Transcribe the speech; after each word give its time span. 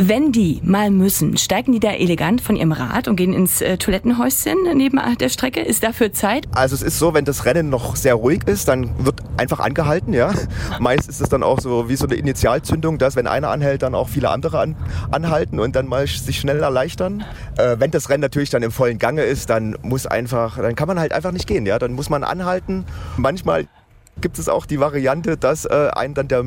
Wenn 0.00 0.30
die 0.30 0.60
mal 0.62 0.92
müssen, 0.92 1.36
steigen 1.36 1.72
die 1.72 1.80
da 1.80 1.90
elegant 1.90 2.40
von 2.40 2.54
ihrem 2.54 2.70
Rad 2.70 3.08
und 3.08 3.16
gehen 3.16 3.32
ins 3.32 3.60
äh, 3.60 3.78
Toilettenhäuschen 3.78 4.56
neben 4.74 5.00
der 5.18 5.28
Strecke? 5.28 5.60
Ist 5.60 5.82
dafür 5.82 6.12
Zeit? 6.12 6.46
Also 6.54 6.76
es 6.76 6.82
ist 6.82 7.00
so, 7.00 7.14
wenn 7.14 7.24
das 7.24 7.44
Rennen 7.44 7.68
noch 7.68 7.96
sehr 7.96 8.14
ruhig 8.14 8.46
ist, 8.46 8.68
dann 8.68 8.90
wird 9.04 9.16
einfach 9.36 9.58
angehalten, 9.58 10.12
ja. 10.14 10.32
Meist 10.78 11.08
ist 11.08 11.20
es 11.20 11.28
dann 11.28 11.42
auch 11.42 11.58
so 11.58 11.88
wie 11.88 11.96
so 11.96 12.06
eine 12.06 12.14
Initialzündung, 12.14 12.98
dass 12.98 13.16
wenn 13.16 13.26
einer 13.26 13.50
anhält, 13.50 13.82
dann 13.82 13.96
auch 13.96 14.08
viele 14.08 14.30
andere 14.30 14.60
an, 14.60 14.76
anhalten 15.10 15.58
und 15.58 15.74
dann 15.74 15.88
mal 15.88 16.06
sich 16.06 16.38
schnell 16.38 16.60
erleichtern. 16.60 17.24
Äh, 17.56 17.76
wenn 17.80 17.90
das 17.90 18.08
Rennen 18.08 18.20
natürlich 18.20 18.50
dann 18.50 18.62
im 18.62 18.70
vollen 18.70 18.98
Gange 18.98 19.22
ist, 19.22 19.50
dann 19.50 19.76
muss 19.82 20.06
einfach, 20.06 20.58
dann 20.58 20.76
kann 20.76 20.86
man 20.86 21.00
halt 21.00 21.12
einfach 21.12 21.32
nicht 21.32 21.48
gehen, 21.48 21.66
ja. 21.66 21.80
Dann 21.80 21.92
muss 21.92 22.08
man 22.08 22.22
anhalten. 22.22 22.84
Manchmal 23.16 23.66
gibt 24.20 24.38
es 24.38 24.48
auch 24.48 24.66
die 24.66 24.80
Variante, 24.80 25.36
dass 25.36 25.64
äh, 25.64 25.90
einen 25.92 26.14
dann 26.14 26.28
der, 26.28 26.44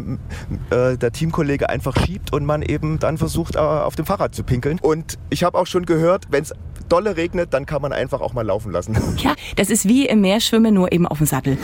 äh, 0.69 0.97
der 0.97 1.11
Teamkollege 1.11 1.69
einfach 1.69 1.95
schiebt 2.05 2.33
und 2.33 2.45
man 2.45 2.61
eben 2.61 2.99
dann 2.99 3.17
versucht, 3.17 3.55
äh, 3.55 3.59
auf 3.59 3.95
dem 3.95 4.05
Fahrrad 4.05 4.35
zu 4.35 4.43
pinkeln. 4.43 4.79
Und 4.81 5.17
ich 5.29 5.43
habe 5.43 5.57
auch 5.57 5.67
schon 5.67 5.85
gehört, 5.85 6.27
wenn 6.29 6.43
es 6.43 6.53
dolle 6.89 7.15
regnet, 7.17 7.53
dann 7.53 7.65
kann 7.65 7.81
man 7.81 7.93
einfach 7.93 8.21
auch 8.21 8.33
mal 8.33 8.45
laufen 8.45 8.71
lassen. 8.71 8.97
Ja, 9.21 9.35
das 9.55 9.69
ist 9.69 9.87
wie 9.87 10.07
im 10.07 10.21
Meerschwimmen, 10.21 10.73
nur 10.73 10.91
eben 10.91 11.05
auf 11.05 11.19
dem 11.19 11.27
Sattel. 11.27 11.57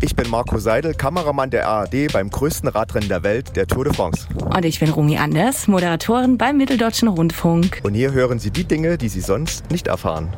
Ich 0.00 0.14
bin 0.14 0.28
Marco 0.28 0.58
Seidel, 0.58 0.94
Kameramann 0.94 1.50
der 1.50 1.66
ARD 1.66 2.12
beim 2.12 2.30
größten 2.30 2.68
Radrennen 2.68 3.08
der 3.08 3.22
Welt, 3.22 3.56
der 3.56 3.66
Tour 3.66 3.84
de 3.84 3.94
France. 3.94 4.28
Und 4.34 4.64
ich 4.64 4.78
bin 4.78 4.90
Rumi 4.90 5.16
Anders, 5.16 5.66
Moderatorin 5.66 6.36
beim 6.36 6.58
Mitteldeutschen 6.58 7.08
Rundfunk. 7.08 7.80
Und 7.82 7.94
hier 7.94 8.12
hören 8.12 8.38
Sie 8.38 8.50
die 8.50 8.64
Dinge, 8.64 8.98
die 8.98 9.08
Sie 9.08 9.22
sonst 9.22 9.70
nicht 9.70 9.86
erfahren. 9.86 10.28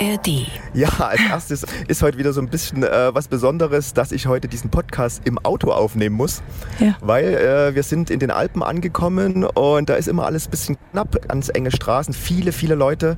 ARD. 0.00 0.46
Ja, 0.74 0.88
als 0.98 1.20
erstes 1.20 1.64
ist 1.88 2.02
heute 2.02 2.18
wieder 2.18 2.32
so 2.32 2.40
ein 2.40 2.48
bisschen 2.48 2.82
äh, 2.82 3.14
was 3.14 3.28
Besonderes, 3.28 3.94
dass 3.94 4.12
ich 4.12 4.26
heute 4.26 4.46
diesen 4.46 4.68
Podcast 4.68 5.22
im 5.24 5.38
Auto 5.38 5.70
aufnehmen 5.70 6.16
muss. 6.16 6.42
Ja. 6.78 6.96
Weil 7.00 7.24
äh, 7.24 7.74
wir 7.74 7.82
sind 7.82 8.10
in 8.10 8.18
den 8.18 8.30
Alpen 8.30 8.62
angekommen 8.62 9.44
und 9.44 9.88
da 9.88 9.94
ist 9.94 10.08
immer 10.08 10.26
alles 10.26 10.48
ein 10.48 10.50
bisschen 10.50 10.76
knapp, 10.92 11.28
ganz 11.28 11.48
enge 11.48 11.70
Straßen, 11.70 12.12
viele, 12.12 12.52
viele 12.52 12.74
Leute, 12.74 13.16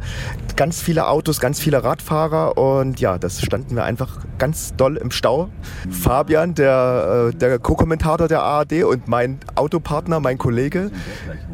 ganz 0.54 0.80
viele 0.80 1.08
Autos, 1.08 1.40
ganz 1.40 1.58
viele 1.58 1.82
Radfahrer 1.82 2.56
und 2.56 3.00
ja, 3.00 3.18
das 3.18 3.42
standen 3.42 3.74
wir 3.74 3.84
einfach 3.84 4.18
ganz 4.38 4.74
doll 4.76 4.96
im 4.96 5.10
Stau. 5.10 5.48
Fabian, 5.90 6.54
der, 6.54 7.30
äh, 7.32 7.36
der 7.36 7.58
Co-Kommentator 7.58 8.28
der 8.28 8.42
ARD 8.42 8.84
und 8.84 9.08
mein 9.08 9.40
Autopartner, 9.56 10.20
mein 10.20 10.38
Kollege, 10.38 10.90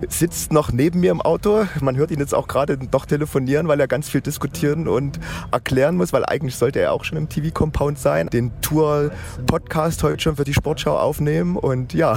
sitzt 0.08 0.52
noch 0.52 0.70
neben 0.70 1.00
mir 1.00 1.10
im 1.10 1.22
Auto. 1.22 1.64
Man 1.80 1.96
hört 1.96 2.10
ihn 2.10 2.18
jetzt 2.18 2.34
auch 2.34 2.46
gerade 2.46 2.78
noch 2.92 3.06
telefonieren, 3.06 3.68
weil 3.68 3.80
er 3.80 3.88
ganz 3.88 4.08
viel 4.08 4.20
diskutieren 4.20 4.86
und 4.86 5.13
erklären 5.52 5.96
muss, 5.96 6.12
weil 6.12 6.24
eigentlich 6.24 6.56
sollte 6.56 6.80
er 6.80 6.92
auch 6.92 7.04
schon 7.04 7.18
im 7.18 7.28
TV-Compound 7.28 7.98
sein, 7.98 8.28
den 8.28 8.52
Tour-Podcast 8.60 10.02
heute 10.02 10.22
schon 10.22 10.36
für 10.36 10.44
die 10.44 10.54
Sportschau 10.54 10.96
aufnehmen 10.98 11.56
und 11.56 11.94
ja. 11.94 12.16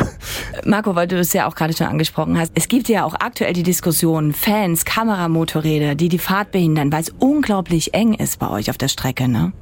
Marco, 0.65 0.95
weil 0.95 1.07
du 1.07 1.19
es 1.19 1.33
ja 1.33 1.47
auch 1.47 1.55
gerade 1.55 1.75
schon 1.75 1.87
angesprochen 1.87 2.37
hast, 2.39 2.51
es 2.55 2.67
gibt 2.67 2.89
ja 2.89 3.03
auch 3.03 3.13
aktuell 3.13 3.53
die 3.53 3.63
Diskussion, 3.63 4.33
Fans, 4.33 4.85
Kameramotorräder, 4.85 5.95
die 5.95 6.09
die 6.09 6.19
Fahrt 6.19 6.51
behindern, 6.51 6.91
weil 6.91 7.01
es 7.01 7.13
unglaublich 7.19 7.93
eng 7.93 8.13
ist 8.13 8.39
bei 8.39 8.49
euch 8.49 8.69
auf 8.69 8.77
der 8.77 8.87
Strecke, 8.87 9.27
ne? 9.27 9.53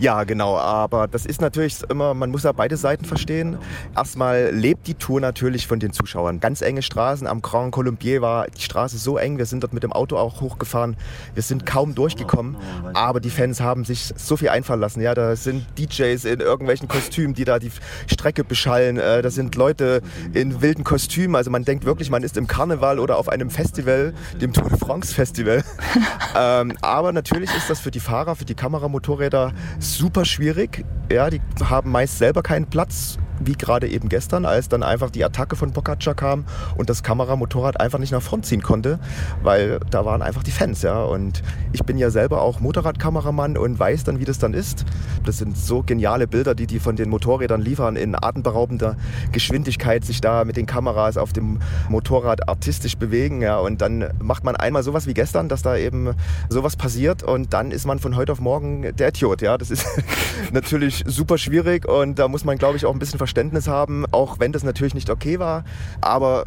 Ja, 0.00 0.24
genau. 0.24 0.56
Aber 0.56 1.08
das 1.08 1.26
ist 1.26 1.42
natürlich 1.42 1.76
immer, 1.90 2.14
man 2.14 2.30
muss 2.30 2.44
ja 2.44 2.52
beide 2.52 2.78
Seiten 2.78 3.04
verstehen. 3.04 3.58
Erstmal 3.94 4.50
lebt 4.50 4.86
die 4.86 4.94
Tour 4.94 5.20
natürlich 5.20 5.66
von 5.66 5.78
den 5.78 5.92
Zuschauern. 5.92 6.40
Ganz 6.40 6.62
enge 6.62 6.80
Straßen. 6.80 7.26
Am 7.26 7.42
Grand 7.42 7.72
Colombier 7.72 8.22
war 8.22 8.46
die 8.46 8.62
Straße 8.62 8.96
so 8.96 9.18
eng. 9.18 9.36
Wir 9.36 9.44
sind 9.44 9.62
dort 9.62 9.74
mit 9.74 9.82
dem 9.82 9.92
Auto 9.92 10.16
auch 10.16 10.40
hochgefahren. 10.40 10.96
Wir 11.34 11.42
sind 11.42 11.66
kaum 11.66 11.94
durchgekommen. 11.94 12.56
Aber 12.94 13.20
die 13.20 13.28
Fans 13.28 13.60
haben 13.60 13.84
sich 13.84 14.14
so 14.16 14.38
viel 14.38 14.48
einfallen 14.48 14.80
lassen. 14.80 15.02
Ja, 15.02 15.14
da 15.14 15.36
sind 15.36 15.66
DJs 15.78 16.24
in 16.24 16.40
irgendwelchen 16.40 16.88
Kostümen, 16.88 17.34
die 17.34 17.44
da 17.44 17.58
die 17.58 17.70
Strecke 18.06 18.42
beschallen. 18.42 18.96
Äh, 18.96 19.20
da 19.20 19.28
sind 19.28 19.54
Leute 19.54 20.00
in 20.32 20.62
wilden 20.62 20.82
Kostümen. 20.82 21.36
Also 21.36 21.50
man 21.50 21.66
denkt 21.66 21.84
wirklich, 21.84 22.08
man 22.08 22.22
ist 22.22 22.38
im 22.38 22.46
Karneval 22.46 22.98
oder 22.98 23.18
auf 23.18 23.28
einem 23.28 23.50
Festival, 23.50 24.14
dem 24.40 24.54
Tour 24.54 24.70
de 24.70 24.78
France 24.78 25.14
Festival. 25.14 25.62
ähm, 26.38 26.72
aber 26.80 27.12
natürlich 27.12 27.54
ist 27.54 27.68
das 27.68 27.80
für 27.80 27.90
die 27.90 28.00
Fahrer, 28.00 28.34
für 28.34 28.46
die 28.46 28.54
Kameramotorräder 28.54 29.52
super 29.96 30.24
schwierig. 30.24 30.84
Ja, 31.10 31.30
die 31.30 31.40
haben 31.62 31.90
meist 31.90 32.18
selber 32.18 32.42
keinen 32.42 32.66
Platz 32.66 33.18
wie 33.40 33.54
gerade 33.54 33.88
eben 33.88 34.08
gestern, 34.08 34.44
als 34.44 34.68
dann 34.68 34.82
einfach 34.82 35.10
die 35.10 35.24
Attacke 35.24 35.56
von 35.56 35.72
Pogacar 35.72 36.14
kam 36.14 36.44
und 36.76 36.90
das 36.90 37.02
Kameramotorrad 37.02 37.80
einfach 37.80 37.98
nicht 37.98 38.12
nach 38.12 38.22
vorn 38.22 38.42
ziehen 38.42 38.62
konnte, 38.62 38.98
weil 39.42 39.80
da 39.90 40.04
waren 40.04 40.22
einfach 40.22 40.42
die 40.42 40.50
Fans, 40.50 40.82
ja. 40.82 41.02
Und 41.02 41.42
ich 41.72 41.82
bin 41.84 41.98
ja 41.98 42.10
selber 42.10 42.42
auch 42.42 42.60
Motorradkameramann 42.60 43.56
und 43.56 43.78
weiß 43.78 44.04
dann, 44.04 44.20
wie 44.20 44.24
das 44.24 44.38
dann 44.38 44.54
ist. 44.54 44.84
Das 45.24 45.38
sind 45.38 45.56
so 45.56 45.82
geniale 45.82 46.26
Bilder, 46.26 46.54
die 46.54 46.66
die 46.66 46.78
von 46.78 46.96
den 46.96 47.08
Motorrädern 47.08 47.60
liefern, 47.60 47.96
in 47.96 48.14
atemberaubender 48.14 48.96
Geschwindigkeit 49.32 50.04
sich 50.04 50.20
da 50.20 50.44
mit 50.44 50.56
den 50.56 50.66
Kameras 50.66 51.16
auf 51.16 51.32
dem 51.32 51.60
Motorrad 51.88 52.48
artistisch 52.48 52.96
bewegen, 52.96 53.42
ja. 53.42 53.58
Und 53.58 53.80
dann 53.80 54.10
macht 54.20 54.44
man 54.44 54.56
einmal 54.56 54.82
sowas 54.82 55.06
wie 55.06 55.14
gestern, 55.14 55.48
dass 55.48 55.62
da 55.62 55.76
eben 55.76 56.14
sowas 56.48 56.76
passiert 56.76 57.22
und 57.22 57.52
dann 57.52 57.70
ist 57.70 57.86
man 57.86 57.98
von 57.98 58.16
heute 58.16 58.32
auf 58.32 58.40
morgen 58.40 58.94
der 58.96 59.08
Idiot, 59.08 59.42
ja. 59.42 59.56
Das 59.56 59.70
ist 59.70 59.86
natürlich 60.52 61.02
super 61.06 61.38
schwierig 61.38 61.88
und 61.88 62.18
da 62.18 62.28
muss 62.28 62.44
man, 62.44 62.58
glaube 62.58 62.76
ich, 62.76 62.84
auch 62.84 62.92
ein 62.92 62.98
bisschen 62.98 63.18
verstehen, 63.18 63.29
Verständnis 63.30 63.68
haben, 63.68 64.06
auch 64.10 64.40
wenn 64.40 64.50
das 64.50 64.64
natürlich 64.64 64.94
nicht 64.94 65.08
okay 65.08 65.38
war. 65.38 65.62
Aber 66.00 66.46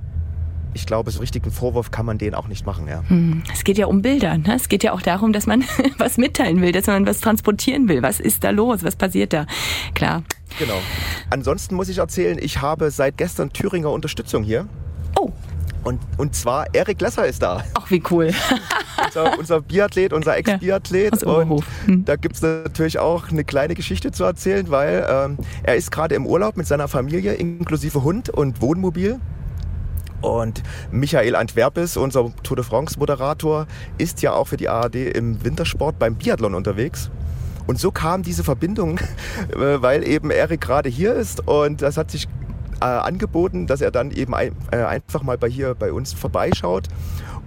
ich 0.73 0.85
glaube, 0.85 1.11
so 1.11 1.21
richtigen 1.21 1.49
Vorwurf 1.49 1.91
kann 1.91 2.05
man 2.05 2.17
denen 2.17 2.35
auch 2.35 2.47
nicht 2.49 2.65
machen. 2.65 2.87
Ja. 2.89 3.03
Hm, 3.07 3.43
es 3.53 3.63
geht 3.63 3.77
ja 3.77 3.85
um 3.85 4.01
Bilder. 4.01 4.37
Ne? 4.37 4.55
Es 4.55 4.67
geht 4.67 4.83
ja 4.83 4.91
auch 4.91 5.01
darum, 5.01 5.31
dass 5.31 5.47
man 5.47 5.63
was 5.97 6.17
mitteilen 6.17 6.61
will, 6.61 6.73
dass 6.73 6.87
man 6.87 7.07
was 7.07 7.21
transportieren 7.21 7.87
will. 7.87 8.01
Was 8.03 8.19
ist 8.19 8.43
da 8.43 8.49
los? 8.49 8.83
Was 8.83 8.97
passiert 8.97 9.31
da? 9.31 9.45
Klar. 9.93 10.23
Genau. 10.59 10.77
Ansonsten 11.29 11.75
muss 11.75 11.87
ich 11.87 11.99
erzählen, 11.99 12.37
ich 12.41 12.61
habe 12.61 12.91
seit 12.91 13.17
gestern 13.17 13.53
Thüringer 13.53 13.91
Unterstützung 13.91 14.43
hier. 14.43 14.67
Oh. 15.17 15.31
Und, 15.85 16.01
und 16.17 16.35
zwar 16.35 16.73
Erik 16.73 16.99
Lesser 16.99 17.25
ist 17.25 17.43
da. 17.43 17.63
Ach, 17.75 17.89
wie 17.91 18.03
cool. 18.11 18.31
unser, 19.15 19.39
unser 19.39 19.61
Biathlet, 19.61 20.13
unser 20.13 20.37
Ex-Biathlet. 20.37 21.21
Ja, 21.21 21.27
und 21.27 21.63
hm. 21.85 22.05
da 22.05 22.15
gibt 22.15 22.35
es 22.35 22.41
natürlich 22.41 22.99
auch 22.99 23.29
eine 23.29 23.43
kleine 23.43 23.75
Geschichte 23.75 24.11
zu 24.11 24.23
erzählen, 24.23 24.69
weil 24.69 25.05
ähm, 25.09 25.37
er 25.63 25.75
ist 25.75 25.91
gerade 25.91 26.15
im 26.15 26.25
Urlaub 26.25 26.57
mit 26.57 26.67
seiner 26.67 26.87
Familie 26.87 27.33
inklusive 27.33 28.03
Hund 28.03 28.29
und 28.29 28.61
Wohnmobil. 28.61 29.19
Und 30.21 30.63
Michael 30.89 31.35
Antwerpes, 31.35 31.97
unser 31.97 32.31
Tour 32.43 32.55
de 32.55 32.63
France-Moderator, 32.63 33.67
ist 33.97 34.21
ja 34.21 34.31
auch 34.31 34.47
für 34.47 34.57
die 34.57 34.69
ARD 34.69 34.95
im 34.95 35.43
Wintersport 35.43 35.99
beim 35.99 36.15
Biathlon 36.15 36.55
unterwegs. 36.55 37.11
Und 37.67 37.79
so 37.79 37.91
kam 37.91 38.23
diese 38.23 38.43
Verbindung, 38.43 38.99
äh, 39.51 39.81
weil 39.81 40.07
eben 40.07 40.31
Erik 40.31 40.61
gerade 40.61 40.89
hier 40.89 41.13
ist 41.13 41.45
und 41.47 41.81
das 41.81 41.97
hat 41.97 42.11
sich 42.11 42.27
äh, 42.79 42.85
angeboten, 42.85 43.67
dass 43.67 43.81
er 43.81 43.91
dann 43.91 44.11
eben 44.11 44.33
ein, 44.33 44.55
äh, 44.71 44.77
einfach 44.77 45.23
mal 45.23 45.37
bei 45.37 45.49
hier 45.49 45.75
bei 45.75 45.91
uns 45.91 46.13
vorbeischaut. 46.13 46.87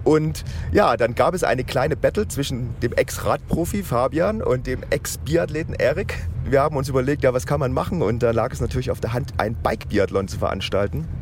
Und 0.07 0.45
ja, 0.71 0.95
dann 0.95 1.15
gab 1.15 1.33
es 1.33 1.43
eine 1.43 1.65
kleine 1.65 1.97
Battle 1.97 2.29
zwischen 2.29 2.79
dem 2.79 2.93
Ex-Radprofi 2.93 3.83
Fabian 3.83 4.41
und 4.41 4.65
dem 4.65 4.81
Ex-Biathleten 4.89 5.73
Erik. 5.73 6.25
Wir 6.45 6.61
haben 6.61 6.77
uns 6.77 6.87
überlegt, 6.87 7.23
ja, 7.23 7.33
was 7.33 7.45
kann 7.45 7.59
man 7.59 7.73
machen? 7.73 8.01
Und 8.01 8.23
da 8.23 8.31
lag 8.31 8.53
es 8.53 8.61
natürlich 8.61 8.89
auf 8.89 9.01
der 9.01 9.11
Hand, 9.11 9.33
ein 9.37 9.53
Bike-Biathlon 9.61 10.29
zu 10.29 10.39
veranstalten. 10.39 11.05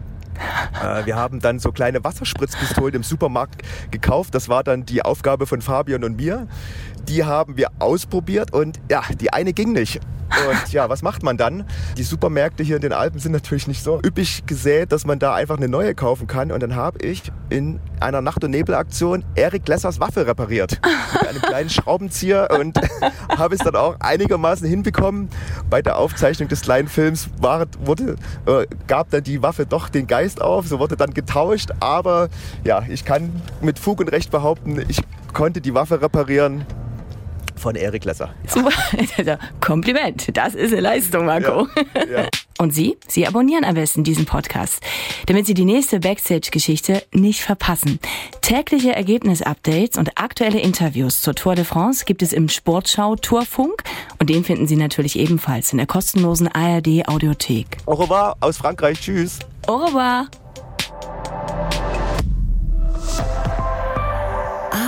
Äh, 0.83 1.05
wir 1.05 1.15
haben 1.15 1.39
dann 1.39 1.59
so 1.59 1.71
kleine 1.71 2.03
Wasserspritzpistolen 2.03 2.95
im 2.95 3.03
Supermarkt 3.03 3.63
gekauft. 3.91 4.35
Das 4.35 4.49
war 4.49 4.61
dann 4.61 4.85
die 4.85 5.01
Aufgabe 5.01 5.47
von 5.47 5.61
Fabian 5.61 6.03
und 6.03 6.17
mir. 6.17 6.49
Die 7.07 7.23
haben 7.23 7.55
wir 7.55 7.69
ausprobiert 7.79 8.51
und 8.51 8.77
ja, 8.91 9.01
die 9.21 9.31
eine 9.31 9.53
ging 9.53 9.71
nicht. 9.71 10.01
Und 10.29 10.73
ja, 10.73 10.89
was 10.89 11.01
macht 11.01 11.23
man 11.23 11.37
dann? 11.37 11.65
Die 11.97 12.03
Supermärkte 12.03 12.63
hier 12.63 12.77
in 12.77 12.81
den 12.81 12.93
Alpen 12.93 13.19
sind 13.19 13.31
natürlich 13.31 13.67
nicht 13.67 13.83
so 13.83 14.01
üppig 14.03 14.45
gesät, 14.45 14.91
dass 14.91 15.05
man 15.05 15.19
da 15.19 15.33
einfach 15.33 15.57
eine 15.57 15.67
neue 15.67 15.95
kaufen 15.95 16.27
kann. 16.27 16.51
Und 16.51 16.61
dann 16.61 16.75
habe 16.75 16.99
ich 17.05 17.31
in 17.49 17.79
einer 17.99 18.21
Nacht- 18.21 18.43
und 18.43 18.51
Nebelaktion 18.51 19.23
Erik 19.35 19.67
Lessers 19.67 19.99
Waffe 19.99 20.27
repariert. 20.27 20.79
Mit 21.13 21.27
einem 21.27 21.41
kleinen 21.41 21.69
Schraubenzieher 21.69 22.49
und 22.59 22.79
habe 23.37 23.55
es 23.55 23.61
dann 23.61 23.75
auch 23.75 23.99
einigermaßen 23.99 24.67
hinbekommen. 24.67 25.29
Bei 25.69 25.81
der 25.81 25.97
Aufzeichnung 25.97 26.49
des 26.49 26.61
kleinen 26.61 26.87
Films 26.87 27.29
war, 27.39 27.65
wurde, 27.79 28.15
äh, 28.45 28.65
gab 28.87 29.09
dann 29.11 29.23
die 29.23 29.41
Waffe 29.41 29.65
doch 29.65 29.89
den 29.89 30.07
Geist 30.07 30.41
auf. 30.41 30.67
So 30.67 30.79
wurde 30.79 30.97
dann 30.97 31.13
getauscht. 31.13 31.69
Aber 31.79 32.29
ja, 32.63 32.83
ich 32.89 33.05
kann 33.05 33.41
mit 33.61 33.79
Fug 33.79 33.99
und 33.99 34.11
Recht 34.11 34.31
behaupten, 34.31 34.83
ich 34.87 35.01
konnte 35.33 35.61
die 35.61 35.73
Waffe 35.73 36.01
reparieren 36.01 36.65
von 37.59 37.75
Erik 37.75 38.05
Lesser. 38.05 38.33
Super. 38.47 38.71
Kompliment. 39.61 40.35
Das 40.35 40.55
ist 40.55 40.71
eine 40.71 40.81
Leistung, 40.81 41.25
Marco. 41.25 41.67
Ja, 41.95 42.21
ja. 42.21 42.27
Und 42.57 42.73
Sie? 42.73 42.97
Sie 43.07 43.27
abonnieren 43.27 43.65
am 43.65 43.75
besten 43.75 44.03
diesen 44.03 44.25
Podcast, 44.25 44.81
damit 45.25 45.45
Sie 45.45 45.53
die 45.53 45.65
nächste 45.65 45.99
Backstage-Geschichte 45.99 47.03
nicht 47.11 47.41
verpassen. 47.41 47.99
Tägliche 48.41 48.95
Ergebnisupdates 48.95 49.97
und 49.97 50.17
aktuelle 50.17 50.59
Interviews 50.59 51.21
zur 51.21 51.35
Tour 51.35 51.55
de 51.55 51.65
France 51.65 52.05
gibt 52.05 52.21
es 52.21 52.31
im 52.31 52.47
Sportschau 52.47 53.17
Tourfunk 53.17 53.83
und 54.19 54.29
den 54.29 54.45
finden 54.45 54.67
Sie 54.67 54.77
natürlich 54.77 55.19
ebenfalls 55.19 55.73
in 55.73 55.79
der 55.79 55.87
kostenlosen 55.87 56.47
ARD 56.47 57.07
Audiothek. 57.07 57.77
Au 57.85 57.95
revoir 57.95 58.37
aus 58.39 58.57
Frankreich. 58.57 59.01
Tschüss. 59.01 59.39
Au 59.67 59.77
revoir. 59.77 60.27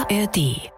ARD 0.09 0.71